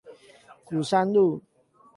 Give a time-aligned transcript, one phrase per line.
[0.65, 1.43] 鼓山路